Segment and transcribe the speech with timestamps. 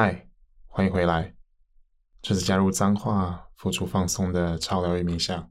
[0.00, 0.28] 嗨，
[0.68, 1.34] 欢迎回来。
[2.22, 5.50] 这是加入脏话、付出放松的超疗愈冥想。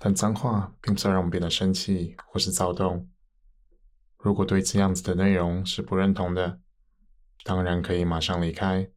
[0.00, 3.08] 但脏话并不是让我们变得生气或是躁动。
[4.18, 6.60] 如果对这样子的内容是不认同的，
[7.44, 8.90] 当然可以马上离开。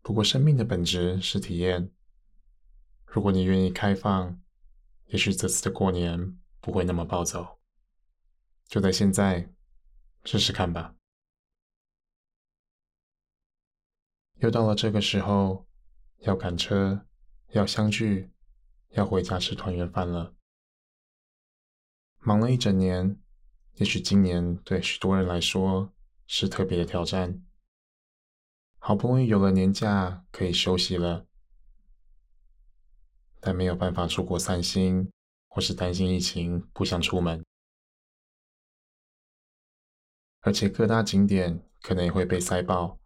[0.00, 1.90] 不过，生命的本质是体验。
[3.04, 4.40] 如果你愿意开放，
[5.06, 7.58] 也许这次的过年不会那么暴走。
[8.68, 9.52] 就在现在，
[10.24, 10.94] 试试看吧。
[14.42, 15.68] 又到了这个时候，
[16.22, 17.06] 要赶车，
[17.50, 18.32] 要相聚，
[18.90, 20.34] 要回家吃团圆饭了。
[22.18, 23.20] 忙了一整年，
[23.74, 25.92] 也许今年对许多人来说
[26.26, 27.40] 是特别的挑战。
[28.78, 31.24] 好不容易有了年假可以休息了，
[33.38, 35.08] 但没有办法出国散心，
[35.46, 37.44] 或是担心疫情不想出门，
[40.40, 42.98] 而且各大景点可能也会被塞爆。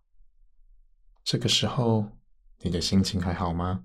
[1.26, 2.12] 这个时候，
[2.58, 3.84] 你的心情还好吗？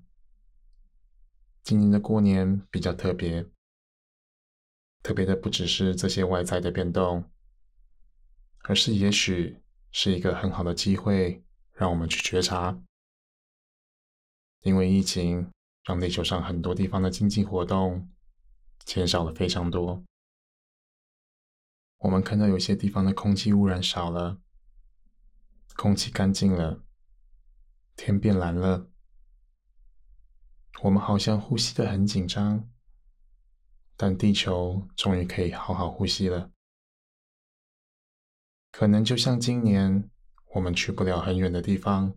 [1.64, 3.50] 今年的过年比较特别。
[5.02, 7.28] 特别的不只是这些外在的变动，
[8.60, 12.80] 而是也许是一个很好的机会，让我们去觉察。
[14.60, 15.50] 因为疫情，
[15.82, 18.08] 让地球上很多地方的经济活动
[18.84, 20.04] 减少了非常多。
[21.98, 24.40] 我们看到有些地方的空气污染少了，
[25.74, 26.84] 空气干净了，
[27.96, 28.90] 天变蓝了，
[30.82, 32.68] 我们好像呼吸得很紧张。
[33.96, 36.50] 但地球终于可以好好呼吸了。
[38.72, 40.10] 可能就像今年，
[40.54, 42.16] 我们去不了很远的地方，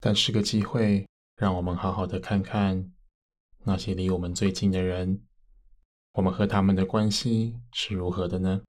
[0.00, 2.92] 但是个机会，让我们好好的看看
[3.64, 5.24] 那些离我们最近的人，
[6.12, 8.62] 我们和他们的关系是如何的呢？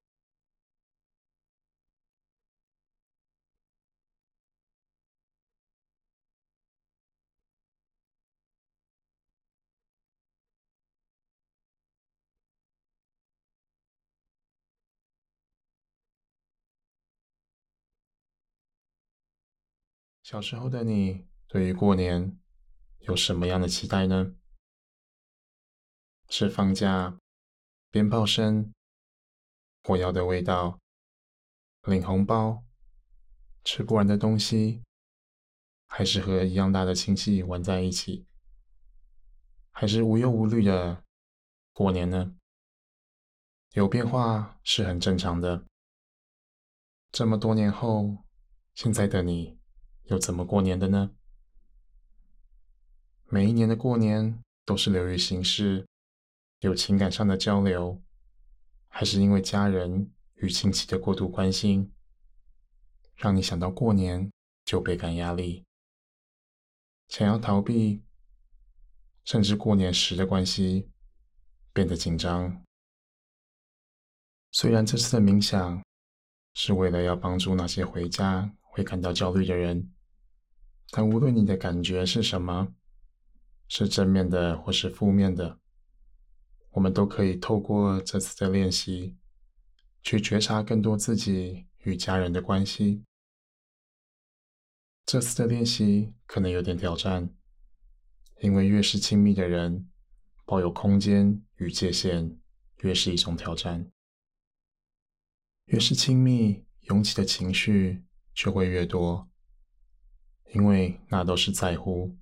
[20.23, 22.39] 小时候的你，对于过年
[22.99, 24.33] 有什么样的期待呢？
[26.29, 27.19] 是放假、
[27.91, 28.73] 鞭炮声、
[29.83, 30.79] 火药的味道、
[31.83, 32.63] 领红包、
[33.65, 34.81] 吃不完的东西，
[35.87, 38.25] 还是和一样大的亲戚玩在一起，
[39.71, 41.03] 还是无忧无虑的
[41.73, 42.33] 过年呢？
[43.71, 45.65] 有变化是很正常的。
[47.11, 48.23] 这么多年后，
[48.73, 49.61] 现在的你。
[50.05, 51.11] 又怎么过年的呢？
[53.27, 55.87] 每一年的过年都是流于形式，
[56.59, 58.01] 有情感上的交流，
[58.87, 61.91] 还是因为家人与亲戚的过度关心，
[63.15, 64.31] 让你想到过年
[64.65, 65.63] 就倍感压力，
[67.07, 68.03] 想要逃避，
[69.23, 70.91] 甚至过年时的关系
[71.71, 72.63] 变得紧张。
[74.51, 75.83] 虽然这次的冥想
[76.53, 79.93] 是为了要帮助那些回家会感到焦虑的人。
[80.89, 82.73] 但无论你的感觉是什么，
[83.67, 85.59] 是正面的或是负面的，
[86.71, 89.15] 我们都可以透过这次的练习，
[90.01, 93.03] 去觉察更多自己与家人的关系。
[95.05, 97.29] 这次的练习可能有点挑战，
[98.41, 99.87] 因为越是亲密的人，
[100.45, 102.39] 抱有空间与界限，
[102.79, 103.87] 越是一种挑战。
[105.65, 108.03] 越是亲密，涌起的情绪
[108.33, 109.29] 就会越多。
[110.53, 112.15] 因为那都是在乎。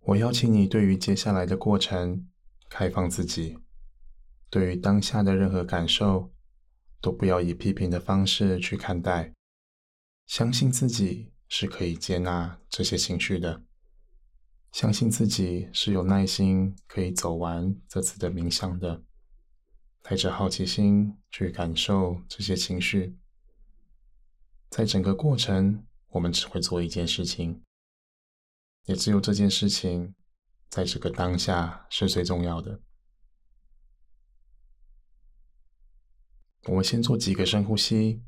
[0.00, 2.26] 我邀请你对于接下来的过程
[2.70, 3.58] 开放自己，
[4.48, 6.32] 对于当下的任何感受
[7.02, 9.34] 都不要以批评的方式去看待，
[10.26, 13.62] 相信自己是可以接纳这些情绪的，
[14.72, 19.04] 相信自己是有耐心可以走完这次的冥想的，
[20.00, 23.18] 带着好奇心去感受这些情绪，
[24.70, 25.86] 在整个过程。
[26.12, 27.62] 我们只会做一件事情，
[28.86, 30.16] 也只有这件事情，
[30.68, 32.80] 在这个当下是最重要的。
[36.64, 38.24] 我们先做几个深呼吸，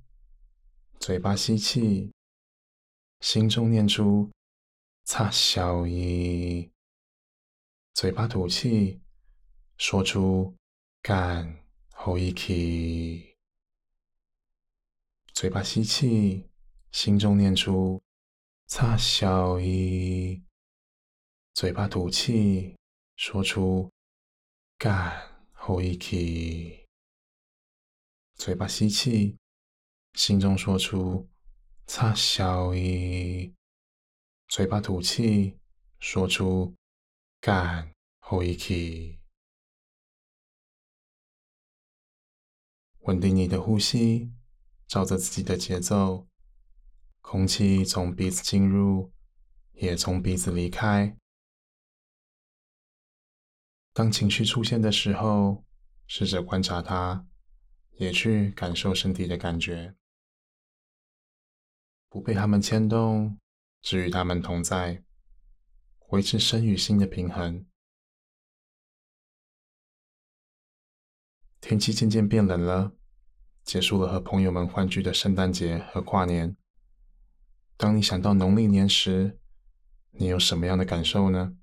[1.01, 2.13] 嘴巴吸气，
[3.19, 4.31] 心中念出
[5.03, 6.71] “擦小姨”，
[7.95, 9.03] 嘴巴吐气，
[9.77, 10.55] 说出
[11.03, 13.32] “干后一气”，
[15.43, 16.49] 嘴巴吸气。
[16.93, 18.01] 心中念出
[18.71, 20.41] “擦小一”，
[21.53, 22.77] 嘴巴吐气，
[23.17, 23.91] 说出
[24.79, 26.87] “干后一气”，
[28.39, 29.37] 嘴巴吸气，
[30.15, 31.29] 心中说出
[31.89, 33.53] “擦小一”，
[34.47, 35.59] 嘴巴吐气，
[35.99, 36.73] 说出
[37.43, 39.19] “干后一气”。
[43.03, 44.31] 稳定你的呼吸，
[44.93, 46.29] 照着自己的节奏，
[47.23, 49.11] 空气从鼻子进入，
[49.73, 51.17] 也从鼻子离开。
[53.95, 55.65] 当情绪出现的时候，
[56.07, 57.27] 试着观察它，
[57.93, 59.97] 也去感受身体的感觉，
[62.11, 63.39] 不被他们牵动，
[63.81, 65.03] 只与他们同在，
[66.09, 67.67] 维持身与心的平衡。
[71.63, 72.95] 天气渐渐变冷了，
[73.65, 76.57] 结束了和朋友们欢聚的圣诞节和跨年。
[77.77, 79.39] 当你想到农历年时，
[80.13, 81.55] 你有什么样的感受呢？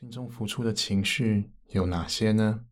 [0.00, 2.66] 心中浮出的情绪有哪些呢？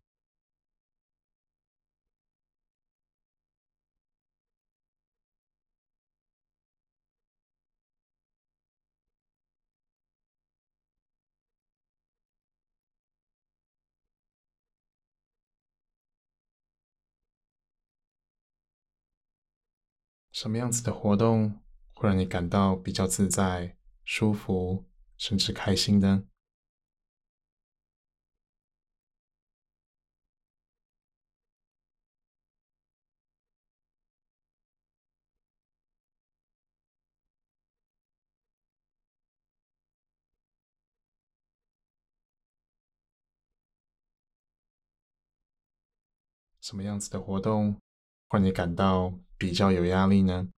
[20.31, 21.61] 什么样子的活动
[21.93, 24.85] 会让你感到比较自在、舒服，
[25.17, 26.29] 甚至开心呢？
[46.69, 47.81] 什么样子的活动
[48.29, 50.49] 让你感到比较有压力呢？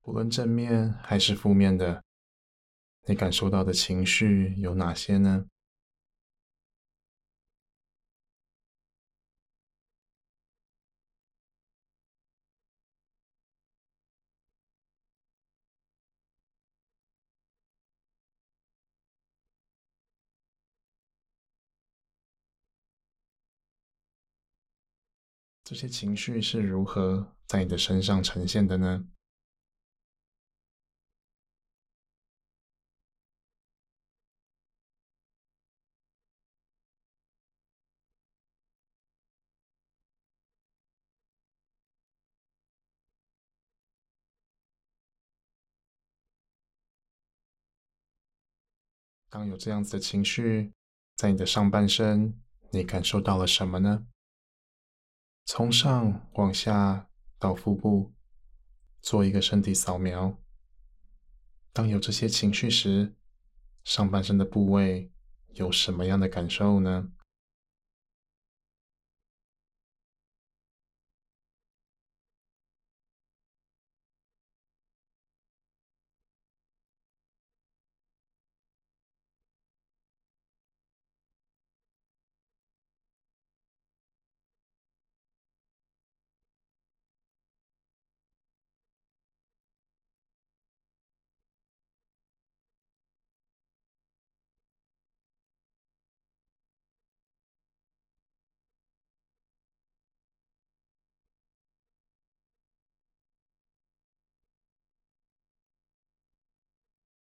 [0.00, 2.02] 不论正面还是负面的，
[3.06, 5.44] 你感受到的情绪有哪些呢？
[25.64, 29.06] 这些情绪是如何在你的身上呈现的呢？
[49.30, 50.70] 当有这样子的情绪
[51.16, 52.38] 在你的上半身，
[52.70, 54.06] 你感受到了什么呢？
[55.46, 57.08] 从上往下
[57.38, 58.14] 到腹部，
[59.02, 60.38] 做一个身体扫描。
[61.72, 63.14] 当有这些情绪时，
[63.84, 65.12] 上半身的部位
[65.52, 67.10] 有什么样的感受呢？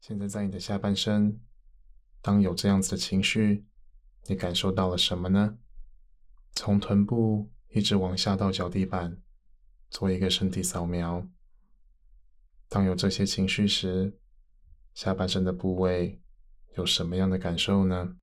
[0.07, 1.41] 现在在你的下半身，
[2.21, 3.65] 当有这样子的情绪，
[4.27, 5.57] 你感受到了什么呢？
[6.53, 9.17] 从臀部一直往下到脚底板，
[9.89, 11.27] 做一个身体扫描。
[12.69, 14.19] 当有这些情绪时，
[14.93, 16.21] 下半身的部位
[16.77, 18.17] 有什么样的感受呢？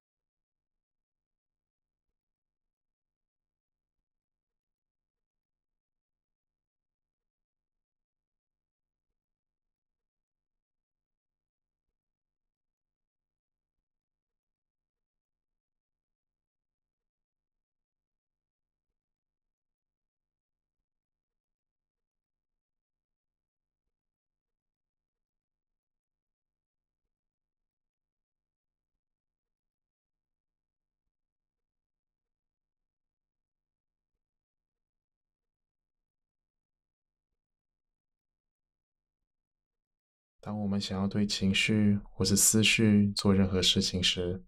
[40.43, 44.43] 当我们想要对情绪或是思绪做任何事情时，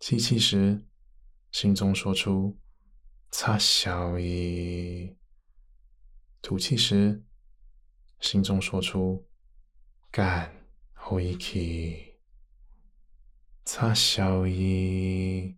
[0.00, 0.84] 吸气时，
[1.52, 2.58] 心中说出
[3.30, 5.06] “擦小伊”；
[6.42, 7.24] 吐气时，
[8.18, 9.28] 心中说出
[10.10, 10.52] “干
[10.92, 12.18] 后一气”。
[13.64, 15.56] 擦小伊，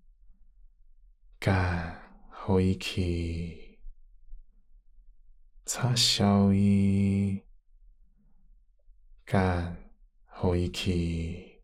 [1.38, 3.78] 干后一气，
[5.64, 7.42] 擦小伊。
[9.24, 9.76] 干，
[10.26, 11.62] 后一气。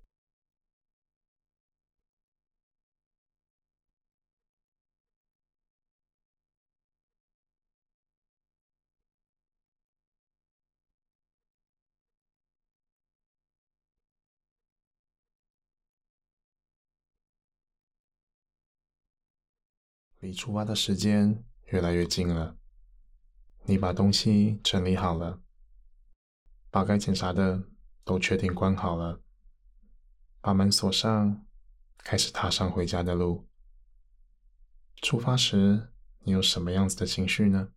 [20.21, 22.57] 离出发的时间越来越近了，
[23.67, 25.41] 你把东西整理好了。
[26.71, 27.65] 把该检查的
[28.05, 29.21] 都确定关好了，
[30.41, 31.47] 把门锁上，
[31.99, 33.49] 开始踏上回家的路。
[35.03, 37.69] 出发时，你有什么样子的情绪呢？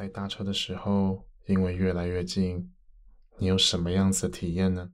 [0.00, 2.72] 在搭车的时候，因为越来越近，
[3.38, 4.92] 你有什么样子的体验呢？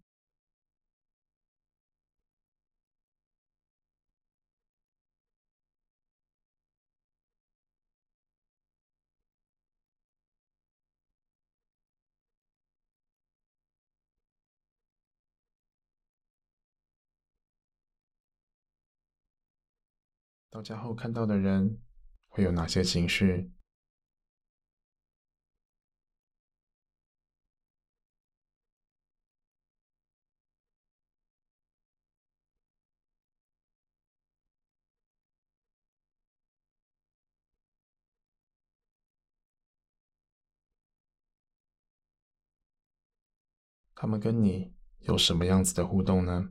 [20.50, 21.78] 到家后看到的人
[22.26, 23.52] 会有哪些情绪？
[44.06, 46.50] 他们跟你有什么样子的互动呢？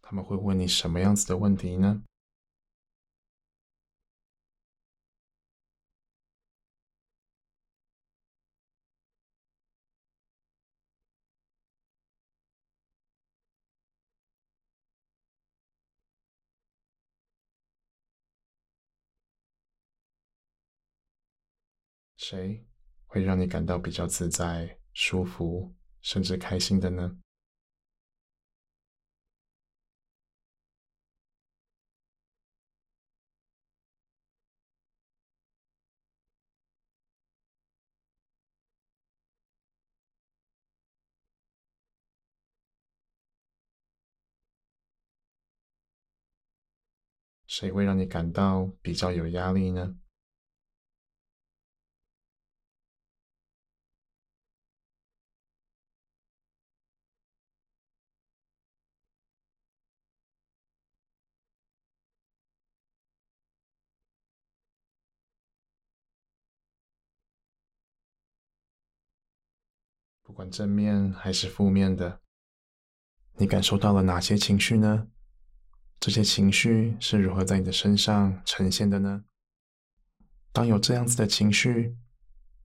[0.00, 2.02] 他们会问你什么样子的问题呢？
[22.24, 22.64] 谁
[23.06, 27.18] 会让你感到比较自在、舒服，甚至开心的呢？
[47.48, 49.96] 谁会让你感到比较有压力呢？
[70.32, 72.22] 不管正面还是负面的，
[73.36, 75.06] 你感受到了哪些情绪呢？
[76.00, 79.24] 这些情绪是如何在你的身上呈现的呢？
[80.50, 81.98] 当有这样子的情绪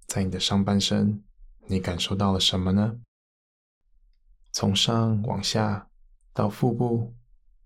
[0.05, 1.21] 在你的上半身，
[1.67, 3.01] 你感受到了什么呢？
[4.53, 5.89] 从上往下
[6.31, 7.13] 到腹部，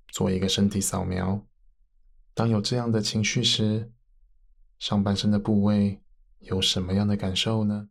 [0.08, 1.46] 做一个身体扫描。
[2.34, 3.92] 当有这样的情绪时，
[4.80, 6.02] 上半身的部位
[6.40, 7.91] 有什么样的感受呢？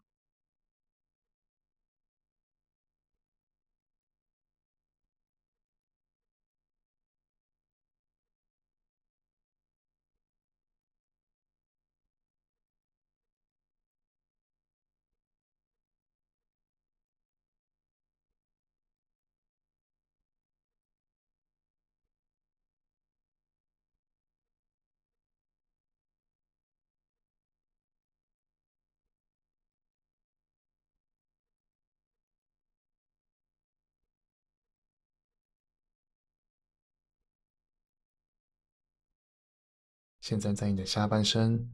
[40.21, 41.73] 现在在你的下半身，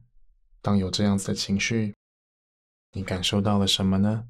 [0.63, 1.95] 当有这样子的情绪，
[2.93, 4.29] 你感受到了什么呢？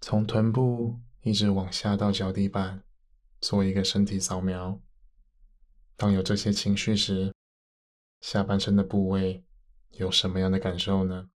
[0.00, 2.82] 从臀部一直往下到脚底板，
[3.40, 4.80] 做一个身体扫描。
[5.96, 7.34] 当有这些情绪时，
[8.20, 9.44] 下半身的部位
[9.90, 11.28] 有什么样的感受呢？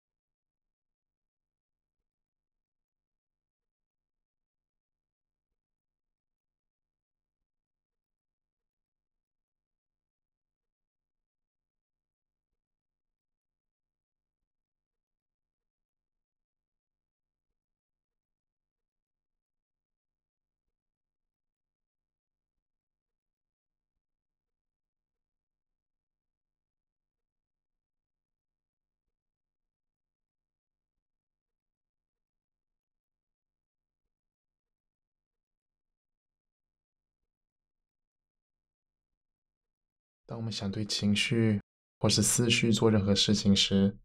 [40.33, 41.61] 当我们想对情绪
[41.99, 43.95] 或是思绪做任何事情时，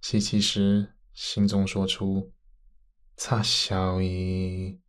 [0.00, 2.32] 吸气时心中说出
[3.16, 4.80] “插小伊”，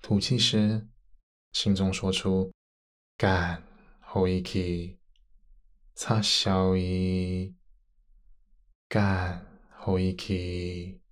[0.00, 0.88] 吐气时
[1.52, 2.50] 心中说出
[3.18, 3.62] “干
[4.00, 4.98] 后一气”，
[5.94, 7.54] 插小伊，
[8.88, 9.46] 干
[9.76, 11.02] 后一气，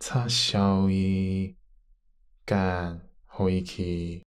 [0.00, 1.54] 插小伊，
[2.46, 4.25] 干后一气。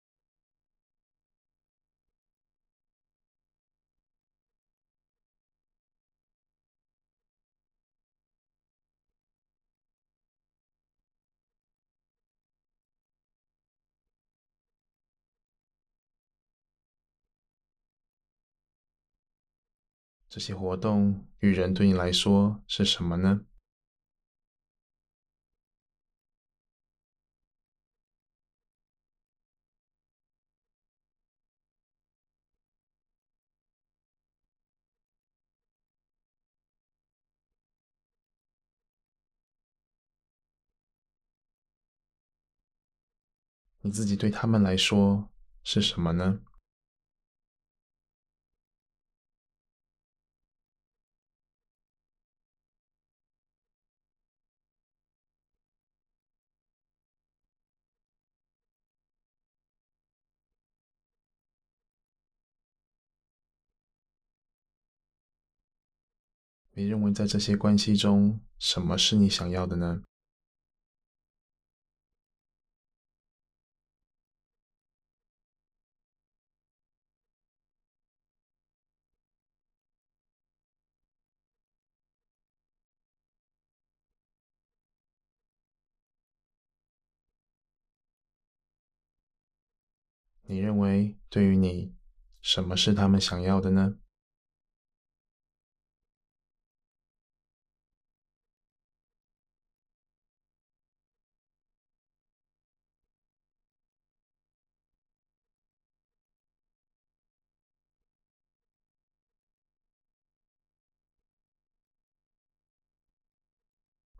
[20.29, 23.41] 这些活动与人对你来说是什么呢？
[43.81, 45.29] 你自己对他们来说
[45.63, 46.39] 是什么呢？
[66.79, 70.01] 你认为在这些关系中，什么是你想要的呢？
[90.43, 91.93] 你认为对于你，
[92.39, 93.97] 什么是他们想要的呢？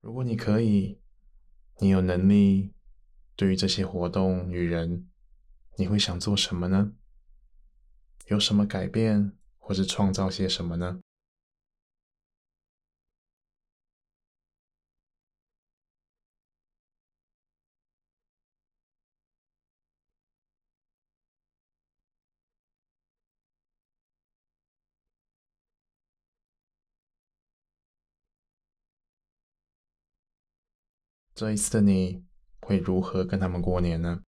[0.02, 0.98] 如果你可以，
[1.80, 2.74] 你有能力，
[3.36, 5.10] 对于这些活动与人，
[5.78, 6.94] 你会想做什么呢？
[8.28, 11.02] 有什么改变，或是创造些什么呢？
[31.39, 32.21] 这一次的你
[32.60, 34.23] 会如何跟他们过年呢？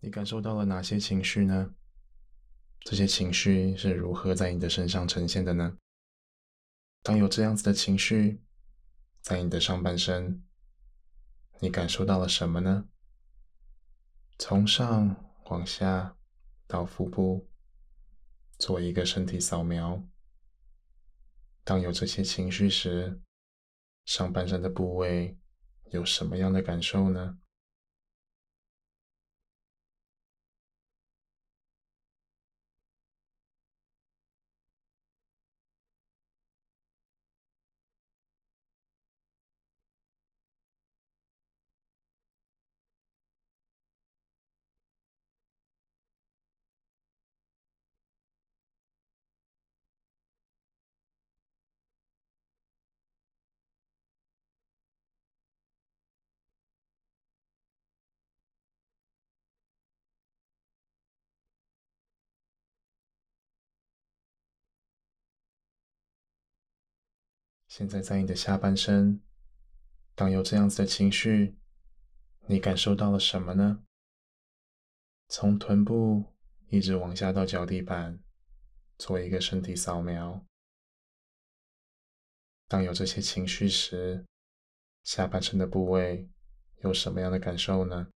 [0.00, 1.74] 你感受到了哪些情绪呢？
[2.80, 5.78] 这些情绪是如何在你的身上呈现的呢？
[7.04, 8.42] 当有这样子的情绪
[9.20, 10.42] 在你的上半身，
[11.60, 12.88] 你感受到了什么呢？
[14.38, 15.14] 从上
[15.50, 16.16] 往下
[16.66, 17.46] 到腹部，
[18.58, 20.02] 做一个身体扫描。
[21.62, 23.20] 当有这些情绪时，
[24.06, 25.38] 上半身的部位
[25.90, 27.38] 有什么样的感受呢？
[67.76, 69.20] 现在在你的下半身，
[70.14, 71.56] 当有这样子的情绪，
[72.46, 73.82] 你感受到了什么呢？
[75.26, 76.36] 从臀部
[76.68, 78.20] 一直往下到脚底板，
[78.96, 80.46] 做一个身体扫描。
[82.68, 84.24] 当有这些情绪时，
[85.02, 86.30] 下半身的部位
[86.84, 88.08] 有什么样的感受呢？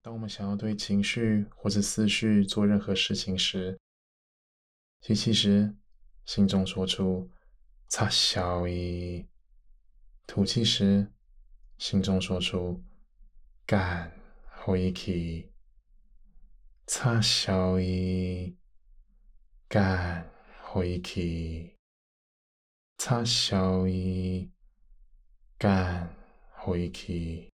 [0.00, 3.78] 当我们想要对情绪或者思绪做任何事情时，
[5.00, 5.76] 吸气时，
[6.24, 7.30] 心中说出
[7.88, 9.22] “擦小伊”；
[10.26, 11.12] 吐气时，
[11.78, 12.82] 心中说出
[13.66, 14.12] “干
[14.64, 15.52] 回去”。
[16.86, 18.56] 擦小伊，
[19.68, 20.30] 干
[20.62, 21.76] 回去，
[22.96, 24.50] 擦小伊，
[25.58, 26.16] 干
[26.50, 27.50] 回去。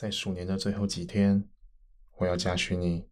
[0.00, 1.46] 在鼠年的最后几天，
[2.16, 3.06] 我要嘉许你，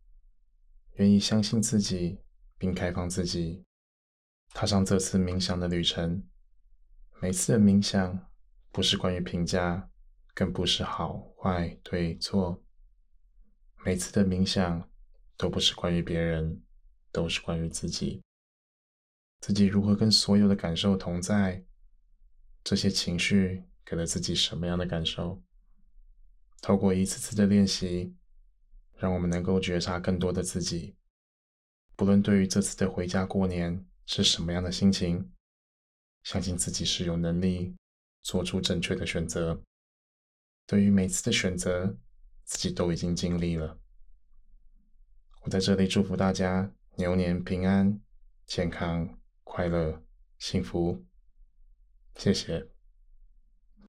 [0.94, 2.22] 愿意相信自己，
[2.56, 3.62] 并开放自己，
[4.54, 6.26] 踏上这次冥想的旅程。
[7.20, 8.30] 每次的冥想
[8.72, 9.90] 不是关于评价，
[10.32, 12.64] 更不是好坏对错。
[13.84, 14.90] 每次的冥想
[15.36, 16.62] 都不是关于别人，
[17.12, 18.22] 都是关于自己。
[19.40, 21.62] 自己如何跟所有的感受同在？
[22.64, 25.42] 这些情绪给了自己什么样的感受？
[26.60, 28.14] 透过一次次的练习，
[28.96, 30.96] 让我们能够觉察更多的自己。
[31.96, 35.32] 不论对于这次的回家过年是什么样的心情，
[36.22, 37.74] 相信自己是有能力
[38.22, 39.62] 做出正确的选择。
[40.66, 41.96] 对于每次的选择，
[42.44, 43.78] 自己都已经尽力了。
[45.42, 48.00] 我在这里祝福大家牛年平安、
[48.46, 50.02] 健康、快乐、
[50.38, 51.04] 幸福。
[52.16, 52.77] 谢谢。